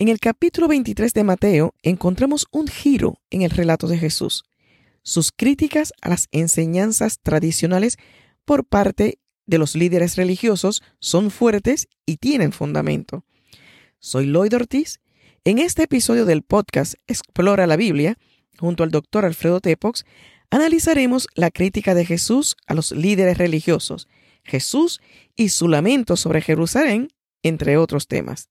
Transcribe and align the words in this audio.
En 0.00 0.08
el 0.08 0.18
capítulo 0.18 0.66
23 0.66 1.14
de 1.14 1.22
Mateo 1.22 1.74
encontramos 1.82 2.46
un 2.50 2.66
giro 2.66 3.20
en 3.30 3.42
el 3.42 3.50
relato 3.50 3.86
de 3.86 3.96
Jesús, 3.96 4.44
sus 5.06 5.30
críticas 5.30 5.92
a 6.00 6.08
las 6.08 6.28
enseñanzas 6.32 7.20
tradicionales 7.20 7.98
por 8.44 8.64
parte 8.64 9.18
de 9.46 9.58
los 9.58 9.76
líderes 9.76 10.16
religiosos 10.16 10.82
son 10.98 11.30
fuertes 11.30 11.88
y 12.06 12.16
tienen 12.16 12.52
fundamento. 12.52 13.24
Soy 14.00 14.26
Lloyd 14.26 14.54
Ortiz. 14.54 15.00
En 15.44 15.58
este 15.58 15.82
episodio 15.82 16.24
del 16.24 16.42
podcast 16.42 16.94
Explora 17.06 17.66
la 17.66 17.76
Biblia, 17.76 18.18
junto 18.58 18.82
al 18.82 18.90
doctor 18.90 19.26
Alfredo 19.26 19.60
Tepox, 19.60 20.06
analizaremos 20.50 21.28
la 21.34 21.50
crítica 21.50 21.94
de 21.94 22.06
Jesús 22.06 22.56
a 22.66 22.72
los 22.72 22.90
líderes 22.90 23.36
religiosos, 23.36 24.08
Jesús 24.42 25.00
y 25.36 25.50
su 25.50 25.68
lamento 25.68 26.16
sobre 26.16 26.40
Jerusalén, 26.40 27.08
entre 27.42 27.76
otros 27.76 28.08
temas. 28.08 28.48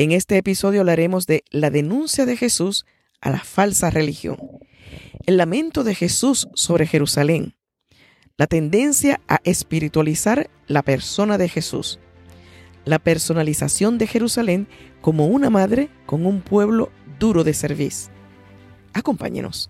En 0.00 0.12
este 0.12 0.38
episodio 0.38 0.80
hablaremos 0.80 1.26
de 1.26 1.44
la 1.50 1.68
denuncia 1.68 2.24
de 2.24 2.34
Jesús 2.34 2.86
a 3.20 3.28
la 3.28 3.40
falsa 3.40 3.90
religión, 3.90 4.38
el 5.26 5.36
lamento 5.36 5.84
de 5.84 5.94
Jesús 5.94 6.48
sobre 6.54 6.86
Jerusalén, 6.86 7.54
la 8.38 8.46
tendencia 8.46 9.20
a 9.28 9.40
espiritualizar 9.44 10.48
la 10.68 10.80
persona 10.80 11.36
de 11.36 11.50
Jesús, 11.50 11.98
la 12.86 12.98
personalización 12.98 13.98
de 13.98 14.06
Jerusalén 14.06 14.68
como 15.02 15.26
una 15.26 15.50
madre 15.50 15.90
con 16.06 16.24
un 16.24 16.40
pueblo 16.40 16.90
duro 17.18 17.44
de 17.44 17.52
servicio. 17.52 18.10
Acompáñenos. 18.94 19.68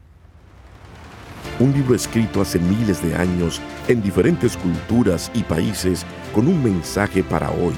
Un 1.59 1.73
libro 1.73 1.97
escrito 1.97 2.41
hace 2.41 2.61
miles 2.61 3.03
de 3.03 3.17
años 3.17 3.61
en 3.89 4.01
diferentes 4.01 4.56
culturas 4.56 5.28
y 5.34 5.42
países 5.42 6.06
con 6.33 6.47
un 6.47 6.62
mensaje 6.62 7.25
para 7.25 7.51
hoy. 7.51 7.75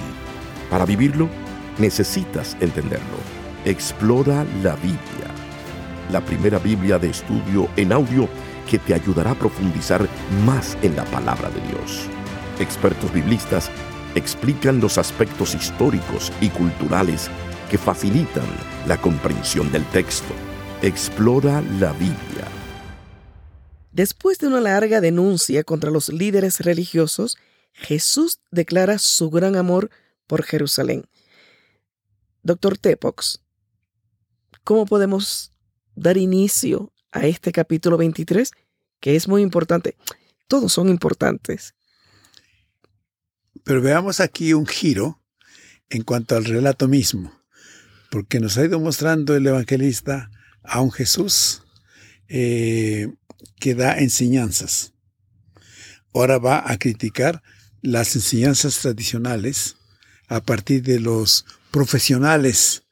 Para 0.69 0.85
vivirlo, 0.85 1.31
necesitas 1.79 2.57
entenderlo. 2.61 3.19
Explora 3.65 4.45
la 4.63 4.75
Biblia, 4.77 5.29
la 6.11 6.21
primera 6.21 6.59
Biblia 6.59 6.99
de 6.99 7.11
estudio 7.11 7.69
en 7.77 7.93
audio 7.93 8.29
que 8.69 8.79
te 8.79 8.95
ayudará 8.95 9.33
a 9.33 9.39
profundizar 9.39 10.09
más 10.45 10.77
en 10.83 10.97
la 10.97 11.05
palabra 11.05 11.51
de 11.51 11.61
Dios. 11.69 12.07
Expertos 12.59 13.13
biblistas 13.13 13.71
explican 14.15 14.81
los 14.81 14.99
aspectos 14.99 15.55
históricos 15.55 16.33
y 16.41 16.49
culturales 16.51 17.31
que 17.71 17.79
facilitan 17.79 18.45
la 18.87 19.01
comprensión 19.01 19.71
del 19.73 19.85
texto. 19.87 20.35
Explora 20.83 21.63
la 21.81 21.93
Biblia. 21.93 22.47
Después 23.93 24.39
de 24.39 24.49
una 24.49 24.61
larga 24.61 25.01
denuncia 25.01 25.65
contra 25.65 25.91
los 25.91 26.09
líderes 26.09 26.61
religiosos, 26.61 27.37
Jesús 27.73 28.41
declara 28.51 28.99
su 28.99 29.31
gran 29.31 29.57
amor 29.57 29.91
por 30.27 30.43
Jerusalén. 30.45 31.05
Doctor 32.45 32.77
Tepox, 32.77 33.41
¿cómo 34.65 34.85
podemos 34.85 35.53
dar 35.95 36.17
inicio 36.17 36.93
a 37.13 37.27
este 37.27 37.53
capítulo 37.53 37.97
23 37.97 38.51
que 38.99 39.15
es 39.15 39.29
muy 39.29 39.43
importante? 39.43 39.97
Todos 40.49 40.73
son 40.73 40.89
importantes. 40.89 41.75
Pero 43.63 43.81
veamos 43.81 44.19
aquí 44.19 44.55
un 44.55 44.67
giro 44.67 45.23
en 45.89 46.03
cuanto 46.03 46.37
al 46.37 46.45
relato 46.45 46.89
mismo, 46.89 47.33
porque 48.11 48.41
nos 48.41 48.59
ha 48.59 48.65
ido 48.65 48.81
mostrando 48.81 49.37
el 49.37 49.47
evangelista 49.47 50.29
a 50.65 50.81
un 50.81 50.91
Jesús 50.91 51.63
eh, 52.27 53.15
que 53.61 53.77
da 53.77 53.99
enseñanzas. 53.99 54.95
Ahora 56.13 56.39
va 56.39 56.69
a 56.69 56.77
criticar 56.77 57.41
las 57.83 58.17
enseñanzas 58.17 58.81
tradicionales 58.81 59.77
a 60.29 60.41
partir 60.41 60.83
de 60.83 61.01
los 61.01 61.45
profesionales 61.71 62.85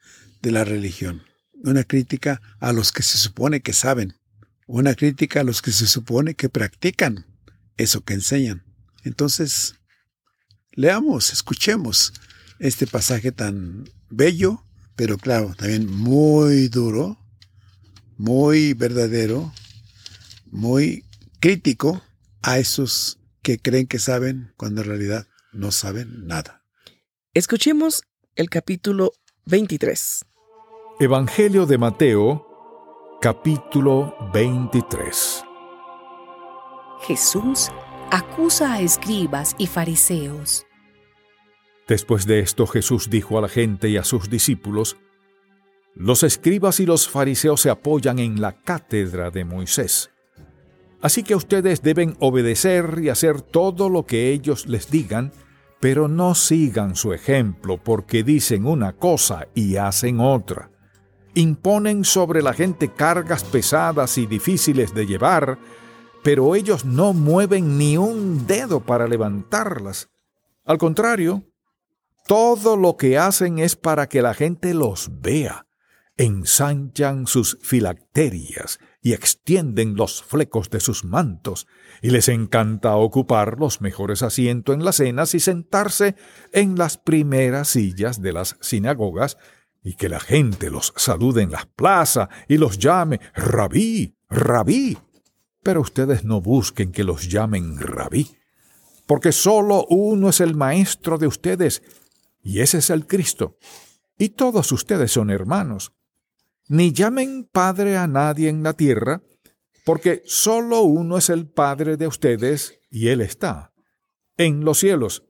de 0.42 0.50
la 0.50 0.64
religión, 0.64 1.23
una 1.62 1.84
crítica 1.84 2.41
a 2.61 2.72
los 2.72 2.92
que 2.92 3.03
se 3.03 3.19
supone 3.19 3.61
que 3.61 3.72
saben, 3.72 4.14
una 4.67 4.95
crítica 4.95 5.41
a 5.41 5.45
los 5.45 5.62
que 5.62 5.72
se 5.72 5.87
supone 5.87 6.34
que 6.34 6.48
practican 6.48 7.27
eso 7.77 8.03
que 8.03 8.15
enseñan. 8.15 8.65
Entonces, 9.04 9.75
leamos, 10.72 11.32
escuchemos 11.32 12.12
este 12.59 12.87
pasaje 12.87 13.33
tan 13.33 13.88
bello, 14.10 14.65
pero 14.97 15.19
claro, 15.19 15.54
también 15.56 15.87
muy 15.87 16.69
duro, 16.69 17.19
muy 18.16 18.75
verdadero, 18.75 19.53
muy 20.50 21.04
crítico 21.41 22.03
a 22.43 22.59
esos 22.59 23.19
que 23.43 23.59
creen 23.59 23.87
que 23.87 23.99
saben 23.99 24.53
cuando 24.56 24.83
en 24.83 24.88
realidad 24.88 25.27
no 25.53 25.72
saben 25.72 26.27
nada. 26.27 26.59
Escuchemos 27.32 28.02
el 28.34 28.50
capítulo 28.50 29.12
23. 29.46 30.24
Evangelio 30.98 31.64
de 31.64 31.78
Mateo, 31.78 32.44
capítulo 33.20 34.16
23. 34.34 35.44
Jesús 37.02 37.68
acusa 38.10 38.72
a 38.72 38.80
escribas 38.80 39.54
y 39.58 39.68
fariseos. 39.68 40.66
Después 41.86 42.26
de 42.26 42.41
esto 42.41 42.66
Jesús 42.66 43.08
dijo 43.08 43.38
a 43.38 43.42
la 43.42 43.48
gente 43.48 43.88
y 43.88 43.97
a 43.97 44.02
sus 44.02 44.28
discípulos, 44.28 44.97
Los 45.94 46.24
escribas 46.24 46.80
y 46.80 46.86
los 46.86 47.08
fariseos 47.08 47.60
se 47.60 47.70
apoyan 47.70 48.18
en 48.18 48.41
la 48.41 48.60
cátedra 48.60 49.30
de 49.30 49.44
Moisés. 49.44 50.10
Así 51.00 51.22
que 51.22 51.36
ustedes 51.36 51.80
deben 51.80 52.16
obedecer 52.18 52.98
y 53.00 53.08
hacer 53.08 53.41
todo 53.41 53.88
lo 53.88 54.04
que 54.04 54.32
ellos 54.32 54.66
les 54.66 54.91
digan, 54.91 55.30
pero 55.80 56.08
no 56.08 56.34
sigan 56.34 56.94
su 56.94 57.12
ejemplo 57.12 57.78
porque 57.82 58.22
dicen 58.22 58.66
una 58.66 58.92
cosa 58.92 59.48
y 59.54 59.76
hacen 59.76 60.20
otra. 60.20 60.70
Imponen 61.34 62.04
sobre 62.04 62.42
la 62.42 62.52
gente 62.52 62.92
cargas 62.92 63.44
pesadas 63.44 64.18
y 64.18 64.26
difíciles 64.26 64.94
de 64.94 65.06
llevar, 65.06 65.58
pero 66.22 66.54
ellos 66.54 66.84
no 66.84 67.14
mueven 67.14 67.78
ni 67.78 67.96
un 67.96 68.46
dedo 68.46 68.80
para 68.80 69.08
levantarlas. 69.08 70.10
Al 70.64 70.76
contrario, 70.76 71.44
todo 72.26 72.76
lo 72.76 72.97
que 72.97 73.16
hacen 73.16 73.58
es 73.58 73.74
para 73.74 74.08
que 74.08 74.20
la 74.20 74.34
gente 74.34 74.74
los 74.74 75.10
vea. 75.20 75.66
Ensanchan 76.16 77.26
sus 77.26 77.58
filacterias 77.62 78.78
y 79.03 79.12
extienden 79.12 79.97
los 79.97 80.22
flecos 80.22 80.69
de 80.71 80.81
sus 80.81 81.05
mantos, 81.05 81.66
y 82.03 82.11
les 82.11 82.28
encanta 82.28 82.97
ocupar 82.97 83.59
los 83.59 83.81
mejores 83.81 84.22
asientos 84.22 84.75
en 84.75 84.84
las 84.84 84.97
cenas 84.97 85.34
y 85.34 85.41
sentarse 85.41 86.16
en 86.53 86.77
las 86.77 86.99
primeras 86.99 87.69
sillas 87.69 88.21
de 88.21 88.33
las 88.33 88.56
sinagogas, 88.60 89.39
y 89.83 89.94
que 89.94 90.10
la 90.10 90.21
gente 90.21 90.71
los 90.71 90.93
salude 90.97 91.43
en 91.43 91.50
las 91.50 91.65
plazas 91.65 92.28
y 92.49 92.59
los 92.59 92.78
llame 92.78 93.21
rabí, 93.34 94.15
rabí. 94.28 94.99
Pero 95.62 95.81
ustedes 95.81 96.25
no 96.25 96.43
busquen 96.43 96.93
que 96.93 97.05
los 97.05 97.28
llamen 97.28 97.78
rabí, 97.78 98.37
porque 99.06 99.33
solo 99.33 99.87
uno 99.89 100.28
es 100.28 100.41
el 100.41 100.55
maestro 100.55 101.16
de 101.16 101.27
ustedes, 101.27 101.83
y 102.43 102.60
ese 102.60 102.78
es 102.78 102.91
el 102.91 103.06
Cristo. 103.06 103.56
Y 104.19 104.31
todos 104.31 104.71
ustedes 104.72 105.12
son 105.12 105.31
hermanos 105.31 105.93
ni 106.70 106.92
llamen 106.92 107.48
Padre 107.50 107.97
a 107.97 108.06
nadie 108.06 108.48
en 108.48 108.62
la 108.62 108.75
tierra, 108.75 109.25
porque 109.84 110.22
solo 110.25 110.82
uno 110.82 111.19
es 111.19 111.28
el 111.28 111.48
Padre 111.48 111.97
de 111.97 112.06
ustedes, 112.06 112.78
y 112.88 113.08
Él 113.08 113.22
está 113.22 113.72
en 114.36 114.64
los 114.64 114.78
cielos. 114.78 115.25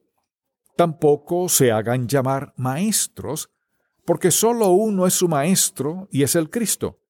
Tampoco 0.77 1.49
se 1.49 1.73
hagan 1.73 2.09
llamar 2.09 2.53
maestros, 2.59 3.51
porque 4.05 4.31
solo 4.31 4.69
uno 4.69 5.07
es 5.07 5.15
su 5.15 5.29
maestro, 5.29 6.09
y 6.13 6.25
es 6.25 6.37
el 6.37 6.51
Cristo. 6.51 7.01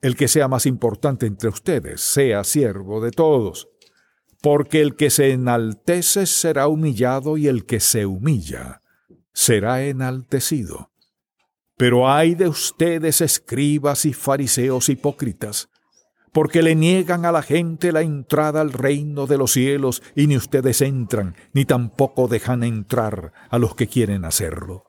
El 0.00 0.16
que 0.16 0.26
sea 0.26 0.48
más 0.48 0.66
importante 0.66 1.26
entre 1.26 1.48
ustedes, 1.48 2.00
sea 2.00 2.42
siervo 2.42 3.00
de 3.00 3.12
todos. 3.12 3.68
Porque 4.42 4.80
el 4.80 4.96
que 4.96 5.10
se 5.10 5.30
enaltece 5.30 6.26
será 6.26 6.66
humillado, 6.66 7.36
y 7.36 7.46
el 7.46 7.64
que 7.66 7.78
se 7.78 8.04
humilla 8.04 8.82
será 9.32 9.84
enaltecido. 9.84 10.89
Pero 11.80 12.10
hay 12.10 12.34
de 12.34 12.46
ustedes, 12.46 13.22
escribas 13.22 14.04
y 14.04 14.12
fariseos 14.12 14.90
hipócritas, 14.90 15.70
porque 16.30 16.62
le 16.62 16.74
niegan 16.74 17.24
a 17.24 17.32
la 17.32 17.40
gente 17.40 17.90
la 17.90 18.02
entrada 18.02 18.60
al 18.60 18.74
reino 18.74 19.26
de 19.26 19.38
los 19.38 19.52
cielos, 19.52 20.02
y 20.14 20.26
ni 20.26 20.36
ustedes 20.36 20.82
entran, 20.82 21.36
ni 21.54 21.64
tampoco 21.64 22.28
dejan 22.28 22.64
entrar 22.64 23.32
a 23.48 23.58
los 23.58 23.74
que 23.76 23.86
quieren 23.86 24.26
hacerlo. 24.26 24.84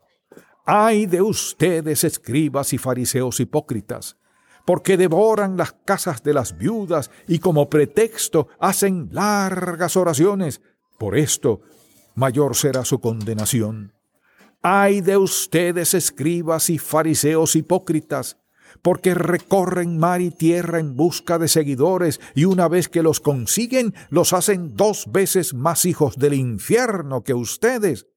Ay 0.65 1.05
de 1.05 1.21
ustedes, 1.21 2.03
escribas 2.03 2.73
y 2.73 2.77
fariseos 2.77 3.39
hipócritas, 3.39 4.17
porque 4.65 4.97
devoran 4.97 5.55
las 5.55 5.71
casas 5.71 6.23
de 6.23 6.33
las 6.33 6.57
viudas 6.57 7.09
y 7.25 7.39
como 7.39 7.69
pretexto 7.69 8.49
hacen 8.59 9.07
largas 9.13 9.95
oraciones. 9.95 10.61
Por 10.97 11.17
esto, 11.17 11.61
mayor 12.15 12.53
será 12.57 12.83
su 12.83 12.99
condenación. 12.99 13.93
Ay 14.61 15.01
de 15.01 15.17
ustedes, 15.17 15.95
escribas 15.95 16.69
y 16.69 16.77
fariseos 16.77 17.55
hipócritas, 17.55 18.37
porque 18.83 19.15
recorren 19.15 19.97
mar 19.97 20.21
y 20.21 20.29
tierra 20.29 20.79
en 20.79 20.95
busca 20.95 21.39
de 21.39 21.47
seguidores 21.47 22.19
y 22.35 22.45
una 22.45 22.67
vez 22.67 22.87
que 22.87 23.01
los 23.01 23.19
consiguen, 23.19 23.95
los 24.09 24.33
hacen 24.33 24.75
dos 24.75 25.11
veces 25.11 25.55
más 25.55 25.85
hijos 25.85 26.17
del 26.17 26.35
infierno 26.35 27.23
que 27.23 27.33
ustedes. 27.33 28.07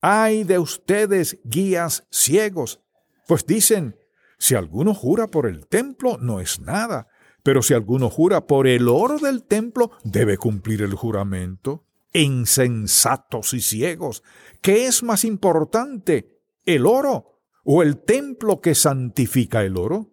Ay 0.00 0.44
de 0.44 0.58
ustedes, 0.58 1.38
guías 1.44 2.06
ciegos, 2.10 2.80
Pues 3.26 3.46
dicen, 3.46 3.96
si 4.38 4.54
alguno 4.54 4.94
jura 4.94 5.28
por 5.28 5.46
el 5.46 5.66
templo, 5.66 6.18
no 6.18 6.40
es 6.40 6.60
nada, 6.60 7.08
pero 7.42 7.62
si 7.62 7.74
alguno 7.74 8.10
jura 8.10 8.46
por 8.46 8.66
el 8.66 8.88
oro 8.88 9.18
del 9.18 9.44
templo, 9.44 9.90
debe 10.02 10.36
cumplir 10.38 10.82
el 10.82 10.94
juramento. 10.94 11.83
Insensatos 12.14 13.52
y 13.54 13.60
ciegos, 13.60 14.22
¿qué 14.62 14.86
es 14.86 15.02
más 15.02 15.24
importante, 15.24 16.40
el 16.64 16.86
oro 16.86 17.42
o 17.64 17.82
el 17.82 17.98
templo 17.98 18.60
que 18.60 18.74
santifica 18.74 19.64
el 19.64 19.76
oro? 19.76 20.12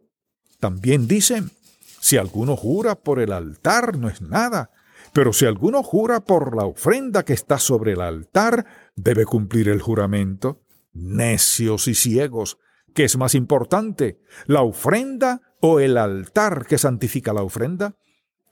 También 0.60 1.08
dicen, 1.08 1.52
si 2.00 2.18
alguno 2.18 2.58
jura 2.58 2.96
por 2.96 3.20
el 3.20 3.32
altar, 3.32 3.98
no 3.98 4.10
es 4.10 4.22
nada, 4.22 4.72
pero 5.14 5.32
si 5.32 5.46
alguno 5.46 5.84
jura 5.84 6.22
por 6.22 6.56
la 6.56 6.66
ofrenda 6.66 7.24
que 7.24 7.34
está 7.34 7.60
sobre 7.60 7.94
el 7.94 8.02
altar, 8.02 8.66
debe 8.96 9.26
cumplir 9.26 9.70
el 9.70 9.82
juramento. 9.82 10.64
Necios 10.94 11.88
y 11.88 11.94
ciegos, 11.94 12.58
¿qué 12.96 13.04
es 13.04 13.18
más 13.18 13.36
importante, 13.36 14.20
la 14.48 14.64
ofrenda 14.64 15.42
o 15.62 15.80
el 15.80 15.98
altar 15.98 16.66
que 16.66 16.78
santifica 16.78 17.34
la 17.34 17.44
ofrenda? 17.44 17.96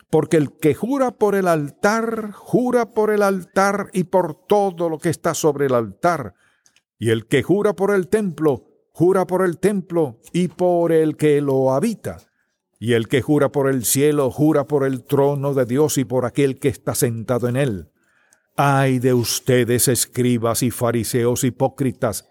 Porque 0.09 0.37
el 0.37 0.57
que 0.57 0.73
jura 0.73 1.11
por 1.11 1.35
el 1.35 1.47
altar, 1.47 2.31
jura 2.31 2.89
por 2.89 3.11
el 3.11 3.21
altar 3.21 3.89
y 3.93 4.05
por 4.05 4.35
todo 4.47 4.89
lo 4.89 4.97
que 4.97 5.09
está 5.09 5.33
sobre 5.33 5.67
el 5.67 5.75
altar. 5.75 6.33
Y 6.97 7.11
el 7.11 7.27
que 7.27 7.43
jura 7.43 7.73
por 7.73 7.93
el 7.93 8.07
templo, 8.07 8.65
jura 8.91 9.27
por 9.27 9.45
el 9.45 9.59
templo 9.59 10.19
y 10.33 10.47
por 10.47 10.91
el 10.91 11.15
que 11.15 11.41
lo 11.41 11.73
habita. 11.73 12.17
Y 12.79 12.93
el 12.93 13.07
que 13.07 13.21
jura 13.21 13.49
por 13.49 13.69
el 13.69 13.85
cielo, 13.85 14.31
jura 14.31 14.65
por 14.65 14.85
el 14.85 15.03
trono 15.03 15.53
de 15.53 15.65
Dios 15.65 15.97
y 15.97 16.05
por 16.05 16.25
aquel 16.25 16.59
que 16.59 16.69
está 16.69 16.95
sentado 16.95 17.47
en 17.47 17.57
él. 17.57 17.91
Ay 18.55 18.99
de 18.99 19.13
ustedes, 19.13 19.87
escribas 19.87 20.63
y 20.63 20.71
fariseos 20.71 21.43
hipócritas, 21.43 22.28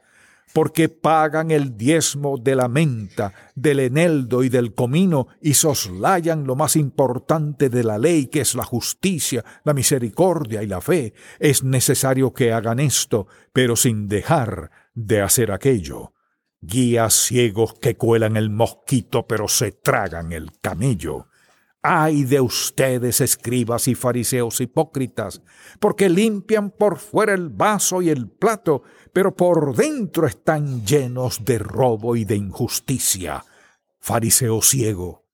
porque 0.53 0.89
pagan 0.89 1.50
el 1.50 1.77
diezmo 1.77 2.39
de 2.39 2.56
la 2.56 2.69
menta, 2.69 3.33
del 3.55 3.81
eneldo 3.81 4.43
y 4.43 4.49
del 4.49 4.75
comino, 4.75 5.29
y 5.41 5.55
soslayan 5.55 6.47
lo 6.47 6.56
más 6.56 6.77
importante 6.77 7.69
de 7.69 7.85
la 7.85 7.99
ley, 7.99 8.27
que 8.27 8.41
es 8.41 8.55
la 8.55 8.65
justicia, 8.65 9.45
la 9.65 9.75
misericordia 9.75 10.62
y 10.62 10.67
la 10.67 10.81
fe. 10.81 11.15
Es 11.39 11.62
necesario 11.62 12.33
que 12.33 12.53
hagan 12.53 12.81
esto, 12.81 13.27
pero 13.53 13.77
sin 13.77 14.09
dejar 14.09 14.71
de 14.95 15.23
hacer 15.23 15.53
aquello. 15.53 16.12
Guías 16.61 17.15
ciegos 17.15 17.75
que 17.75 17.97
cuelan 17.97 18.37
el 18.37 18.50
mosquito, 18.50 19.27
pero 19.27 19.47
se 19.47 19.73
tragan 19.73 20.33
el 20.33 20.59
camello. 20.61 21.28
Ay 21.83 22.25
de 22.25 22.41
ustedes, 22.41 23.21
escribas 23.21 23.87
y 23.87 23.95
fariseos 23.95 24.61
hipócritas, 24.61 25.43
porque 25.79 26.09
limpian 26.09 26.71
por 26.71 26.99
fuera 26.99 27.35
el 27.35 27.51
vaso 27.51 28.03
y 28.03 28.11
el 28.11 28.29
plato, 28.29 28.83
pero 29.13 29.35
por 29.37 29.77
dentro 29.77 30.27
están 30.27 30.85
llenos 30.85 31.45
de 31.45 31.59
robo 31.59 32.17
y 32.17 32.25
de 32.25 32.35
injusticia. 32.35 33.45
Fariseo 34.01 34.61
ciego, 34.61 35.25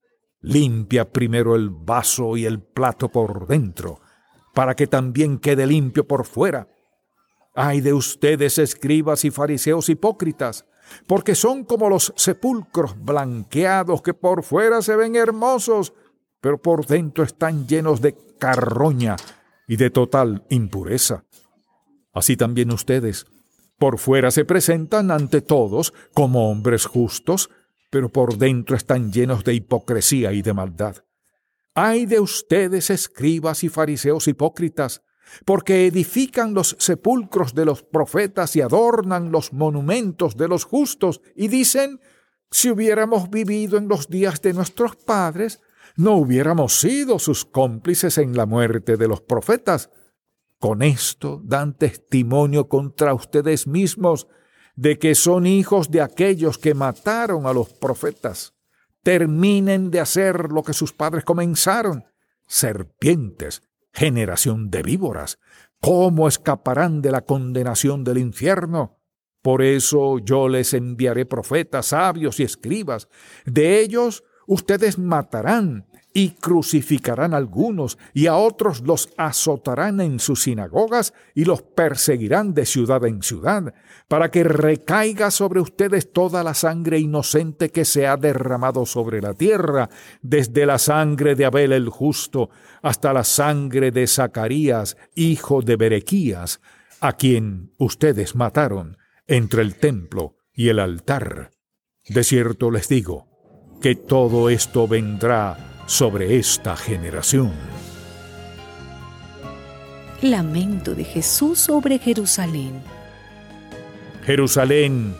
limpia 0.42 1.10
primero 1.10 1.54
el 1.54 1.70
vaso 1.70 2.36
y 2.36 2.44
el 2.44 2.60
plato 2.62 3.08
por 3.08 3.46
dentro, 3.46 4.00
para 4.52 4.76
que 4.76 4.86
también 4.86 5.38
quede 5.38 5.66
limpio 5.66 6.06
por 6.06 6.26
fuera. 6.26 6.68
Ay 7.54 7.80
de 7.80 7.94
ustedes, 7.94 8.58
escribas 8.58 9.24
y 9.24 9.30
fariseos 9.30 9.88
hipócritas, 9.88 10.66
porque 11.06 11.34
son 11.34 11.64
como 11.64 11.88
los 11.88 12.12
sepulcros 12.16 13.02
blanqueados 13.02 14.02
que 14.02 14.12
por 14.12 14.42
fuera 14.42 14.82
se 14.82 14.96
ven 14.96 15.16
hermosos, 15.16 15.94
pero 16.44 16.60
por 16.60 16.84
dentro 16.84 17.24
están 17.24 17.66
llenos 17.66 18.02
de 18.02 18.14
carroña 18.38 19.16
y 19.66 19.76
de 19.76 19.88
total 19.88 20.44
impureza. 20.50 21.24
Así 22.12 22.36
también 22.36 22.70
ustedes, 22.70 23.24
por 23.78 23.96
fuera 23.96 24.30
se 24.30 24.44
presentan 24.44 25.10
ante 25.10 25.40
todos 25.40 25.94
como 26.12 26.50
hombres 26.50 26.84
justos, 26.84 27.48
pero 27.88 28.10
por 28.10 28.36
dentro 28.36 28.76
están 28.76 29.10
llenos 29.10 29.42
de 29.42 29.54
hipocresía 29.54 30.34
y 30.34 30.42
de 30.42 30.52
maldad. 30.52 30.96
Ay 31.74 32.04
de 32.04 32.20
ustedes, 32.20 32.90
escribas 32.90 33.64
y 33.64 33.70
fariseos 33.70 34.28
hipócritas, 34.28 35.00
porque 35.46 35.86
edifican 35.86 36.52
los 36.52 36.76
sepulcros 36.78 37.54
de 37.54 37.64
los 37.64 37.82
profetas 37.82 38.54
y 38.54 38.60
adornan 38.60 39.32
los 39.32 39.54
monumentos 39.54 40.36
de 40.36 40.48
los 40.48 40.64
justos, 40.64 41.22
y 41.34 41.48
dicen, 41.48 42.00
si 42.50 42.68
hubiéramos 42.68 43.30
vivido 43.30 43.78
en 43.78 43.88
los 43.88 44.10
días 44.10 44.42
de 44.42 44.52
nuestros 44.52 44.94
padres, 44.96 45.62
no 45.96 46.16
hubiéramos 46.16 46.80
sido 46.80 47.18
sus 47.18 47.44
cómplices 47.44 48.18
en 48.18 48.36
la 48.36 48.46
muerte 48.46 48.96
de 48.96 49.08
los 49.08 49.20
profetas. 49.20 49.90
Con 50.58 50.82
esto 50.82 51.40
dan 51.44 51.76
testimonio 51.76 52.68
contra 52.68 53.14
ustedes 53.14 53.66
mismos 53.66 54.26
de 54.76 54.98
que 54.98 55.14
son 55.14 55.46
hijos 55.46 55.90
de 55.90 56.00
aquellos 56.00 56.58
que 56.58 56.74
mataron 56.74 57.46
a 57.46 57.52
los 57.52 57.72
profetas. 57.74 58.54
Terminen 59.02 59.90
de 59.90 60.00
hacer 60.00 60.50
lo 60.50 60.62
que 60.62 60.72
sus 60.72 60.92
padres 60.92 61.24
comenzaron. 61.24 62.04
Serpientes, 62.46 63.62
generación 63.92 64.70
de 64.70 64.82
víboras, 64.82 65.38
¿cómo 65.80 66.26
escaparán 66.26 67.02
de 67.02 67.12
la 67.12 67.20
condenación 67.20 68.02
del 68.02 68.18
infierno? 68.18 68.98
Por 69.42 69.62
eso 69.62 70.18
yo 70.18 70.48
les 70.48 70.72
enviaré 70.72 71.26
profetas, 71.26 71.86
sabios 71.86 72.40
y 72.40 72.44
escribas. 72.44 73.08
De 73.44 73.80
ellos 73.80 74.24
Ustedes 74.46 74.98
matarán 74.98 75.86
y 76.16 76.30
crucificarán 76.30 77.34
a 77.34 77.38
algunos 77.38 77.98
y 78.14 78.28
a 78.28 78.36
otros 78.36 78.82
los 78.82 79.10
azotarán 79.16 80.00
en 80.00 80.20
sus 80.20 80.44
sinagogas 80.44 81.12
y 81.34 81.44
los 81.44 81.62
perseguirán 81.62 82.54
de 82.54 82.66
ciudad 82.66 83.04
en 83.04 83.20
ciudad, 83.20 83.74
para 84.06 84.30
que 84.30 84.44
recaiga 84.44 85.32
sobre 85.32 85.60
ustedes 85.60 86.12
toda 86.12 86.44
la 86.44 86.54
sangre 86.54 87.00
inocente 87.00 87.70
que 87.70 87.84
se 87.84 88.06
ha 88.06 88.16
derramado 88.16 88.86
sobre 88.86 89.20
la 89.20 89.34
tierra, 89.34 89.90
desde 90.22 90.66
la 90.66 90.78
sangre 90.78 91.34
de 91.34 91.46
Abel 91.46 91.72
el 91.72 91.88
justo 91.88 92.48
hasta 92.80 93.12
la 93.12 93.24
sangre 93.24 93.90
de 93.90 94.06
Zacarías, 94.06 94.96
hijo 95.16 95.62
de 95.62 95.74
Berequías, 95.74 96.60
a 97.00 97.14
quien 97.14 97.72
ustedes 97.76 98.36
mataron 98.36 98.98
entre 99.26 99.62
el 99.62 99.74
templo 99.74 100.36
y 100.52 100.68
el 100.68 100.78
altar. 100.78 101.50
De 102.08 102.22
cierto 102.22 102.70
les 102.70 102.88
digo, 102.88 103.33
que 103.84 103.96
todo 103.96 104.48
esto 104.48 104.88
vendrá 104.88 105.58
sobre 105.84 106.38
esta 106.38 106.74
generación. 106.74 107.52
Lamento 110.22 110.94
de 110.94 111.04
Jesús 111.04 111.58
sobre 111.58 111.98
Jerusalén. 111.98 112.80
Jerusalén, 114.24 115.14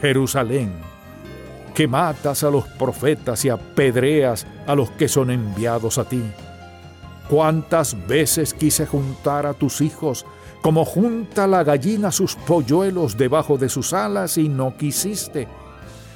Jerusalén, 0.00 0.72
que 1.72 1.86
matas 1.86 2.42
a 2.42 2.50
los 2.50 2.66
profetas 2.66 3.44
y 3.44 3.50
apedreas 3.50 4.44
a 4.66 4.74
los 4.74 4.90
que 4.90 5.06
son 5.06 5.30
enviados 5.30 5.96
a 5.96 6.08
ti. 6.08 6.24
¿Cuántas 7.28 7.96
veces 8.08 8.54
quise 8.54 8.86
juntar 8.86 9.46
a 9.46 9.54
tus 9.54 9.80
hijos 9.80 10.26
como 10.62 10.84
junta 10.84 11.46
la 11.46 11.62
gallina 11.62 12.10
sus 12.10 12.34
polluelos 12.34 13.16
debajo 13.16 13.56
de 13.56 13.68
sus 13.68 13.92
alas 13.92 14.36
y 14.36 14.48
no 14.48 14.76
quisiste? 14.76 15.46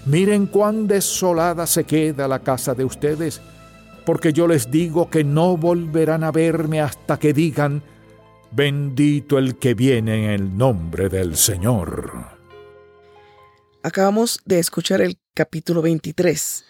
Miren 0.08 0.46
cuán 0.46 0.88
desolada 0.88 1.66
se 1.66 1.84
queda 1.84 2.26
la 2.26 2.38
casa 2.38 2.74
de 2.74 2.82
ustedes, 2.82 3.42
porque 4.06 4.32
yo 4.32 4.48
les 4.48 4.70
digo 4.70 5.10
que 5.10 5.22
no 5.22 5.58
volverán 5.58 6.24
a 6.24 6.32
verme 6.32 6.80
hasta 6.80 7.18
que 7.18 7.34
digan, 7.34 7.82
bendito 8.50 9.36
el 9.36 9.58
que 9.58 9.74
viene 9.74 10.24
en 10.24 10.30
el 10.30 10.56
nombre 10.56 11.10
del 11.10 11.36
Señor. 11.36 12.24
Acabamos 13.82 14.40
de 14.46 14.58
escuchar 14.58 15.02
el 15.02 15.18
capítulo 15.34 15.82
23. 15.82 16.64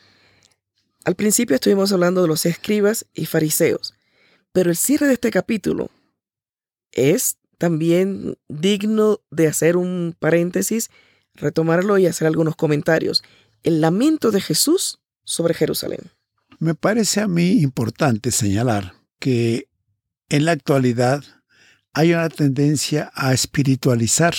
Al 1.04 1.14
principio 1.14 1.54
estuvimos 1.54 1.92
hablando 1.92 2.22
de 2.22 2.28
los 2.28 2.44
escribas 2.44 3.06
y 3.14 3.26
fariseos, 3.26 3.94
pero 4.50 4.70
el 4.70 4.76
cierre 4.76 5.06
de 5.06 5.12
este 5.12 5.30
capítulo 5.30 5.90
es 6.90 7.38
también 7.56 8.36
digno 8.48 9.20
de 9.30 9.46
hacer 9.46 9.76
un 9.76 10.16
paréntesis 10.18 10.90
retomarlo 11.38 11.98
y 11.98 12.06
hacer 12.06 12.26
algunos 12.26 12.56
comentarios. 12.56 13.22
El 13.62 13.80
lamento 13.80 14.30
de 14.30 14.40
Jesús 14.40 15.00
sobre 15.24 15.54
Jerusalén. 15.54 16.00
Me 16.58 16.74
parece 16.74 17.20
a 17.20 17.28
mí 17.28 17.60
importante 17.60 18.30
señalar 18.30 18.94
que 19.18 19.68
en 20.28 20.44
la 20.44 20.52
actualidad 20.52 21.24
hay 21.92 22.12
una 22.12 22.28
tendencia 22.28 23.10
a 23.14 23.32
espiritualizar 23.32 24.34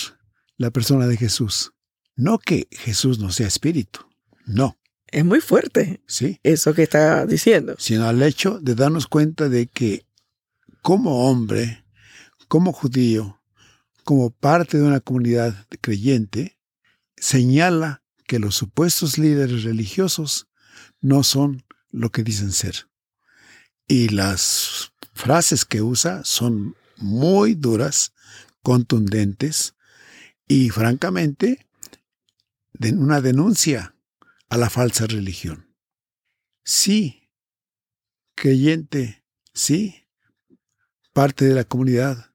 la 0.57 0.71
persona 0.71 1.07
de 1.07 1.17
Jesús. 1.17 1.73
No 2.15 2.37
que 2.37 2.67
Jesús 2.71 3.19
no 3.19 3.31
sea 3.31 3.47
espíritu, 3.47 4.01
no. 4.45 4.77
Es 5.07 5.25
muy 5.25 5.41
fuerte 5.41 6.01
sí. 6.05 6.39
eso 6.43 6.73
que 6.73 6.83
está 6.83 7.25
diciendo. 7.25 7.75
Sino 7.79 8.07
al 8.07 8.21
hecho 8.21 8.59
de 8.61 8.75
darnos 8.75 9.07
cuenta 9.07 9.49
de 9.49 9.67
que 9.67 10.05
como 10.81 11.29
hombre, 11.29 11.83
como 12.47 12.73
judío, 12.73 13.41
como 14.03 14.29
parte 14.29 14.77
de 14.77 14.83
una 14.83 14.99
comunidad 14.99 15.55
creyente, 15.81 16.58
señala 17.19 18.03
que 18.25 18.39
los 18.39 18.55
supuestos 18.55 19.17
líderes 19.17 19.63
religiosos 19.63 20.47
no 21.01 21.23
son 21.23 21.65
lo 21.91 22.11
que 22.11 22.23
dicen 22.23 22.51
ser. 22.51 22.89
Y 23.87 24.09
las 24.09 24.93
frases 25.13 25.65
que 25.65 25.81
usa 25.81 26.23
son 26.23 26.75
muy 26.97 27.55
duras, 27.55 28.13
contundentes 28.61 29.75
y 30.47 30.69
francamente 30.69 31.67
de 32.73 32.91
una 32.93 33.21
denuncia 33.21 33.95
a 34.49 34.57
la 34.57 34.69
falsa 34.69 35.07
religión. 35.07 35.75
Sí, 36.63 37.29
creyente, 38.35 39.23
sí, 39.53 40.07
parte 41.13 41.45
de 41.45 41.55
la 41.55 41.63
comunidad. 41.63 42.33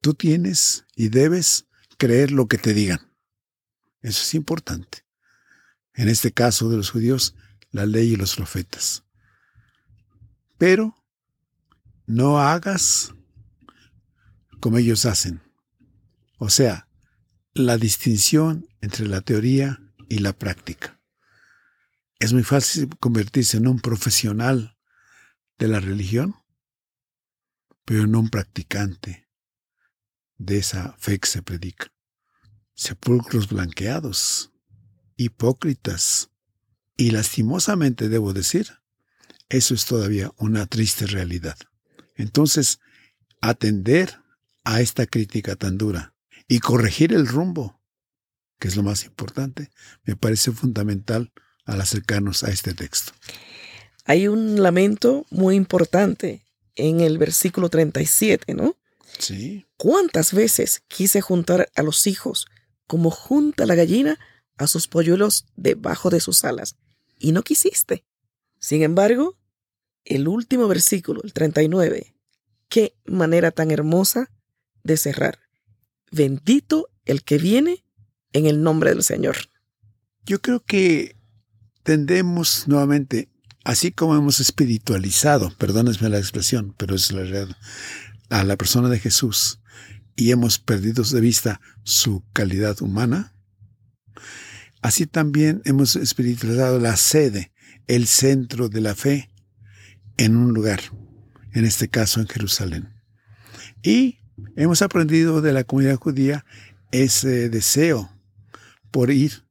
Tú 0.00 0.14
tienes 0.14 0.84
y 0.94 1.08
debes 1.08 1.66
creer 1.96 2.30
lo 2.30 2.46
que 2.46 2.58
te 2.58 2.74
digan. 2.74 3.13
Eso 4.04 4.22
es 4.22 4.34
importante. 4.34 5.06
En 5.94 6.10
este 6.10 6.30
caso 6.30 6.68
de 6.68 6.76
los 6.76 6.90
judíos, 6.90 7.34
la 7.70 7.86
ley 7.86 8.12
y 8.12 8.16
los 8.16 8.36
profetas. 8.36 9.02
Pero 10.58 10.94
no 12.04 12.38
hagas 12.38 13.14
como 14.60 14.76
ellos 14.76 15.06
hacen. 15.06 15.40
O 16.36 16.50
sea, 16.50 16.86
la 17.54 17.78
distinción 17.78 18.68
entre 18.82 19.06
la 19.06 19.22
teoría 19.22 19.80
y 20.10 20.18
la 20.18 20.34
práctica. 20.34 21.00
Es 22.18 22.34
muy 22.34 22.42
fácil 22.42 22.90
convertirse 23.00 23.56
en 23.56 23.68
un 23.68 23.80
profesional 23.80 24.76
de 25.56 25.68
la 25.68 25.80
religión, 25.80 26.34
pero 27.86 28.06
no 28.06 28.20
un 28.20 28.28
practicante 28.28 29.30
de 30.36 30.58
esa 30.58 30.94
fe 30.98 31.18
que 31.18 31.26
se 31.26 31.42
predica. 31.42 31.94
Sepulcros 32.74 33.48
blanqueados, 33.48 34.52
hipócritas, 35.16 36.30
y 36.96 37.10
lastimosamente 37.10 38.08
debo 38.08 38.32
decir, 38.32 38.68
eso 39.48 39.74
es 39.74 39.84
todavía 39.84 40.32
una 40.38 40.66
triste 40.66 41.06
realidad. 41.06 41.56
Entonces, 42.16 42.78
atender 43.40 44.18
a 44.64 44.80
esta 44.80 45.06
crítica 45.06 45.56
tan 45.56 45.76
dura 45.76 46.14
y 46.48 46.60
corregir 46.60 47.12
el 47.12 47.26
rumbo, 47.26 47.80
que 48.58 48.68
es 48.68 48.76
lo 48.76 48.82
más 48.82 49.04
importante, 49.04 49.70
me 50.04 50.16
parece 50.16 50.52
fundamental 50.52 51.32
al 51.64 51.80
acercarnos 51.80 52.44
a 52.44 52.50
este 52.50 52.74
texto. 52.74 53.12
Hay 54.04 54.28
un 54.28 54.62
lamento 54.62 55.26
muy 55.30 55.56
importante 55.56 56.44
en 56.76 57.00
el 57.00 57.18
versículo 57.18 57.68
37, 57.68 58.54
¿no? 58.54 58.76
Sí. 59.18 59.66
¿Cuántas 59.76 60.32
veces 60.32 60.82
quise 60.88 61.20
juntar 61.20 61.70
a 61.74 61.82
los 61.82 62.06
hijos 62.06 62.46
como 62.86 63.10
junta 63.10 63.66
la 63.66 63.74
gallina 63.74 64.18
a 64.56 64.66
sus 64.66 64.88
polluelos 64.88 65.46
debajo 65.56 66.10
de 66.10 66.20
sus 66.20 66.44
alas? 66.44 66.76
Y 67.18 67.32
no 67.32 67.42
quisiste. 67.42 68.04
Sin 68.58 68.82
embargo, 68.82 69.38
el 70.04 70.28
último 70.28 70.68
versículo, 70.68 71.22
el 71.22 71.32
39, 71.32 72.14
qué 72.68 72.94
manera 73.06 73.50
tan 73.50 73.70
hermosa 73.70 74.30
de 74.82 74.96
cerrar. 74.96 75.38
Bendito 76.10 76.90
el 77.04 77.22
que 77.24 77.38
viene 77.38 77.84
en 78.32 78.46
el 78.46 78.62
nombre 78.62 78.90
del 78.90 79.02
Señor. 79.02 79.36
Yo 80.26 80.40
creo 80.40 80.60
que 80.60 81.16
tendemos 81.82 82.66
nuevamente, 82.68 83.28
así 83.64 83.92
como 83.92 84.16
hemos 84.16 84.40
espiritualizado, 84.40 85.52
perdónenme 85.58 86.08
la 86.08 86.18
expresión, 86.18 86.74
pero 86.76 86.94
es 86.94 87.12
la 87.12 87.22
realidad, 87.22 87.56
a 88.30 88.44
la 88.44 88.56
persona 88.56 88.88
de 88.88 88.98
Jesús 88.98 89.60
y 90.16 90.30
hemos 90.30 90.58
perdido 90.58 91.02
de 91.04 91.20
vista 91.20 91.60
su 91.82 92.24
calidad 92.32 92.80
humana, 92.82 93.34
así 94.82 95.06
también 95.06 95.62
hemos 95.64 95.96
espiritualizado 95.96 96.78
la 96.78 96.96
sede, 96.96 97.52
el 97.86 98.06
centro 98.06 98.68
de 98.68 98.80
la 98.80 98.94
fe 98.94 99.30
en 100.16 100.36
un 100.36 100.54
lugar, 100.54 100.80
en 101.52 101.64
este 101.64 101.88
caso 101.88 102.20
en 102.20 102.28
Jerusalén. 102.28 102.94
Y 103.82 104.18
hemos 104.56 104.82
aprendido 104.82 105.40
de 105.40 105.52
la 105.52 105.64
comunidad 105.64 105.96
judía 105.96 106.44
ese 106.92 107.48
deseo 107.48 108.10
por 108.90 109.10
ir 109.10 109.44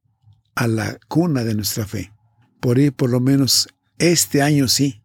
a 0.54 0.66
la 0.66 0.98
cuna 1.08 1.44
de 1.44 1.54
nuestra 1.54 1.86
fe, 1.86 2.12
por 2.60 2.78
ir 2.78 2.92
por 2.92 3.10
lo 3.10 3.20
menos 3.20 3.68
este 3.98 4.42
año 4.42 4.68
sí, 4.68 5.04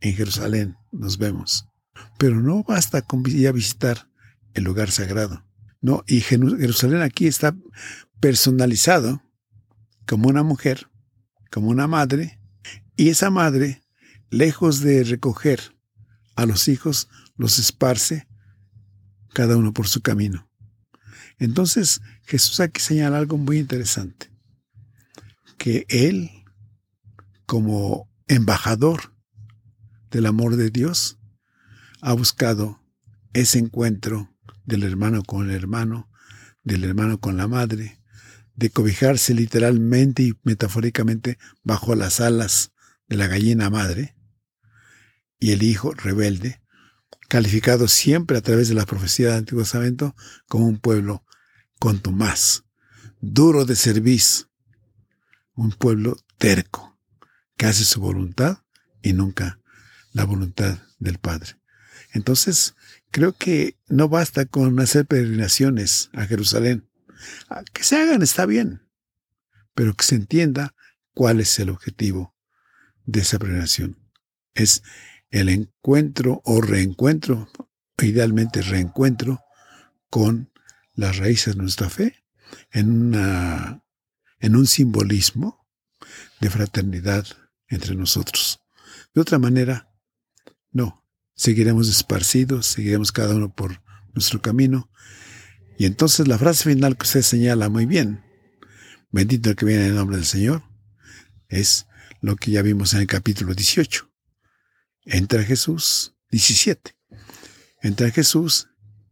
en 0.00 0.14
Jerusalén 0.14 0.76
nos 0.92 1.18
vemos. 1.18 1.66
Pero 2.18 2.40
no 2.40 2.62
basta 2.62 3.02
con 3.02 3.22
ir 3.28 3.48
a 3.48 3.52
visitar 3.52 4.08
el 4.54 4.64
lugar 4.64 4.90
sagrado. 4.90 5.44
No, 5.80 6.02
y 6.06 6.20
Jerusalén 6.20 7.02
aquí 7.02 7.26
está 7.26 7.54
personalizado 8.20 9.22
como 10.06 10.28
una 10.28 10.42
mujer, 10.42 10.88
como 11.50 11.68
una 11.68 11.86
madre, 11.86 12.40
y 12.96 13.10
esa 13.10 13.30
madre, 13.30 13.82
lejos 14.30 14.80
de 14.80 15.04
recoger 15.04 15.76
a 16.36 16.46
los 16.46 16.68
hijos, 16.68 17.08
los 17.36 17.58
esparce 17.58 18.26
cada 19.34 19.56
uno 19.56 19.72
por 19.72 19.88
su 19.88 20.00
camino. 20.00 20.48
Entonces 21.38 22.00
Jesús 22.22 22.60
aquí 22.60 22.80
señala 22.80 23.18
algo 23.18 23.36
muy 23.36 23.58
interesante, 23.58 24.30
que 25.58 25.84
Él, 25.88 26.30
como 27.46 28.08
embajador 28.28 29.14
del 30.10 30.26
amor 30.26 30.56
de 30.56 30.70
Dios, 30.70 31.18
ha 32.00 32.12
buscado 32.12 32.80
ese 33.32 33.58
encuentro 33.58 34.33
del 34.64 34.82
hermano 34.82 35.22
con 35.22 35.48
el 35.48 35.56
hermano, 35.56 36.10
del 36.62 36.84
hermano 36.84 37.20
con 37.20 37.36
la 37.36 37.48
madre, 37.48 38.00
de 38.54 38.70
cobijarse 38.70 39.34
literalmente 39.34 40.22
y 40.22 40.34
metafóricamente 40.42 41.38
bajo 41.62 41.94
las 41.94 42.20
alas 42.20 42.72
de 43.08 43.16
la 43.16 43.26
gallina 43.26 43.70
madre, 43.70 44.16
y 45.38 45.52
el 45.52 45.62
hijo 45.62 45.92
rebelde, 45.92 46.62
calificado 47.28 47.88
siempre 47.88 48.38
a 48.38 48.40
través 48.40 48.68
de 48.68 48.74
la 48.74 48.86
profecía 48.86 49.28
del 49.28 49.38
Antiguo 49.38 49.62
Testamento 49.62 50.14
como 50.48 50.66
un 50.66 50.78
pueblo 50.78 51.24
contumaz, 51.78 52.64
duro 53.20 53.64
de 53.64 53.76
cerviz, 53.76 54.48
un 55.54 55.72
pueblo 55.72 56.16
terco, 56.38 56.98
que 57.56 57.66
hace 57.66 57.84
su 57.84 58.00
voluntad 58.00 58.58
y 59.02 59.12
nunca 59.12 59.60
la 60.12 60.24
voluntad 60.24 60.78
del 60.98 61.18
Padre. 61.18 61.56
Entonces, 62.12 62.74
creo 63.14 63.32
que 63.32 63.78
no 63.86 64.08
basta 64.08 64.44
con 64.44 64.80
hacer 64.80 65.06
peregrinaciones 65.06 66.10
a 66.14 66.26
Jerusalén. 66.26 66.90
Ah, 67.48 67.62
que 67.72 67.84
se 67.84 67.96
hagan 67.96 68.22
está 68.22 68.44
bien, 68.44 68.82
pero 69.72 69.94
que 69.94 70.04
se 70.04 70.16
entienda 70.16 70.74
cuál 71.14 71.38
es 71.38 71.56
el 71.60 71.70
objetivo 71.70 72.34
de 73.04 73.20
esa 73.20 73.38
peregrinación. 73.38 73.96
Es 74.54 74.82
el 75.30 75.48
encuentro 75.48 76.42
o 76.44 76.60
reencuentro, 76.60 77.48
idealmente 78.02 78.62
reencuentro, 78.62 79.44
con 80.10 80.52
las 80.94 81.16
raíces 81.16 81.54
de 81.54 81.62
nuestra 81.62 81.90
fe 81.90 82.24
en, 82.72 83.14
un 83.14 84.66
simbolismo 84.66 85.68
de 86.40 86.50
fraternidad 86.50 87.28
entre 87.68 87.94
nosotros. 87.94 88.58
De 89.14 89.20
otra 89.20 89.38
manera, 89.38 89.88
no, 90.72 91.03
seguiremos 91.34 91.88
esparcidos, 91.88 92.66
seguiremos 92.66 93.12
cada 93.12 93.34
uno 93.34 93.54
por 93.54 93.82
nuestro 94.14 94.40
camino. 94.40 94.90
Y 95.78 95.86
entonces 95.86 96.28
la 96.28 96.38
frase 96.38 96.70
final 96.70 96.96
que 96.96 97.04
usted 97.04 97.22
señala 97.22 97.68
muy 97.68 97.86
bien, 97.86 98.24
bendito 99.10 99.50
el 99.50 99.56
que 99.56 99.66
viene 99.66 99.82
en 99.82 99.90
el 99.90 99.96
nombre 99.96 100.16
del 100.16 100.26
Señor, 100.26 100.62
es 101.48 101.86
lo 102.20 102.36
que 102.36 102.50
ya 102.50 102.62
vimos 102.62 102.94
en 102.94 103.00
el 103.00 103.06
capítulo 103.06 103.54
18. 103.54 104.10
Entra 105.06 105.42
Jesús, 105.42 106.14
17. 106.30 106.96
Entra 107.82 108.10
Jesús 108.10 108.68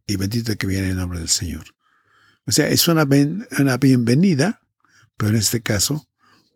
y 0.07 0.15
bendito 0.15 0.51
el 0.51 0.57
que 0.57 0.67
viene 0.67 0.85
en 0.85 0.91
el 0.91 0.97
nombre 0.97 1.19
del 1.19 1.29
Señor. 1.29 1.65
O 2.45 2.51
sea, 2.51 2.67
es 2.67 2.87
una, 2.87 3.07
una 3.59 3.77
bienvenida, 3.77 4.61
pero 5.15 5.29
en 5.29 5.37
este 5.37 5.61
caso, 5.61 6.09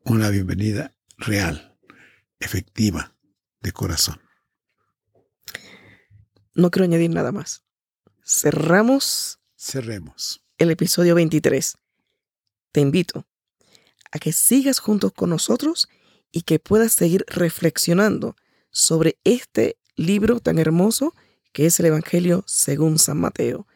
una 0.04 0.30
bienvenida 0.30 0.96
real, 1.18 1.78
efectiva, 2.40 3.16
de 3.62 3.72
corazón. 3.72 4.27
No 6.58 6.72
quiero 6.72 6.86
añadir 6.86 7.12
nada 7.12 7.32
más. 7.32 7.62
Cerramos. 8.26 9.40
Cerremos. 9.56 10.44
El 10.58 10.72
episodio 10.72 11.14
23. 11.14 11.78
Te 12.72 12.82
invito 12.82 13.28
a 14.12 14.18
que 14.18 14.34
sigas 14.34 14.80
juntos 14.80 15.14
con 15.14 15.30
nosotros 15.30 15.88
y 16.32 16.42
que 16.42 16.58
puedas 16.58 16.94
seguir 16.94 17.26
reflexionando 17.28 18.36
sobre 18.72 19.20
este 19.24 19.78
libro 19.96 20.40
tan 20.40 20.58
hermoso 20.58 21.14
que 21.54 21.68
es 21.68 21.80
el 21.80 21.86
Evangelio 21.86 22.44
según 22.48 22.98
San 22.98 23.20
Mateo. 23.20 23.68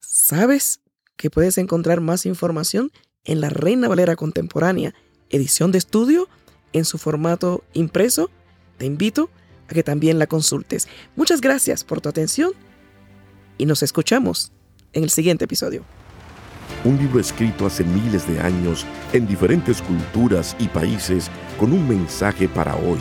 ¿Sabes 0.00 0.80
que 1.16 1.28
puedes 1.28 1.58
encontrar 1.58 2.00
más 2.00 2.24
información 2.24 2.92
en 3.24 3.42
la 3.42 3.50
Reina 3.50 3.88
Valera 3.88 4.16
Contemporánea, 4.16 4.94
edición 5.28 5.70
de 5.70 5.76
estudio, 5.76 6.30
en 6.72 6.86
su 6.86 6.96
formato 6.96 7.62
impreso? 7.74 8.30
Te 8.78 8.86
invito 8.86 9.28
que 9.72 9.82
también 9.82 10.18
la 10.18 10.26
consultes. 10.26 10.88
Muchas 11.16 11.40
gracias 11.40 11.84
por 11.84 12.00
tu 12.00 12.08
atención 12.08 12.52
y 13.58 13.66
nos 13.66 13.82
escuchamos 13.82 14.52
en 14.92 15.04
el 15.04 15.10
siguiente 15.10 15.44
episodio. 15.44 15.84
Un 16.84 16.98
libro 16.98 17.20
escrito 17.20 17.66
hace 17.66 17.84
miles 17.84 18.26
de 18.26 18.40
años 18.40 18.84
en 19.12 19.26
diferentes 19.26 19.80
culturas 19.82 20.56
y 20.58 20.66
países 20.68 21.30
con 21.58 21.72
un 21.72 21.88
mensaje 21.88 22.48
para 22.48 22.74
hoy. 22.74 22.98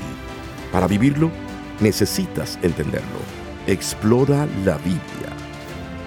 Para 0.71 0.87
vivirlo, 0.87 1.31
necesitas 1.79 2.59
entenderlo. 2.61 3.19
Explora 3.65 4.47
la 4.65 4.77
Biblia, 4.77 5.31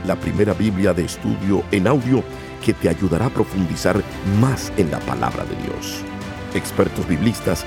la 0.07 0.15
primera 0.17 0.55
Biblia 0.55 0.93
de 0.93 1.05
estudio 1.05 1.65
en 1.73 1.87
audio 1.87 2.23
que 2.65 2.75
te 2.75 2.89
ayudará 2.89 3.27
a 3.27 3.31
profundizar 3.31 4.03
más 4.41 4.73
en 4.77 4.91
la 4.91 5.01
palabra 5.01 5.45
de 5.45 5.57
Dios. 5.65 6.01
Expertos 6.55 7.07
biblistas 7.09 7.67